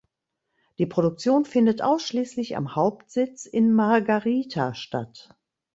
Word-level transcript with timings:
Die 0.79 0.87
Produktion 0.87 1.45
findet 1.45 1.83
ausschließlich 1.83 2.57
am 2.57 2.75
Hauptsitz 2.75 3.45
in 3.45 3.71
Margarita 3.71 4.73
statt. 4.73 5.37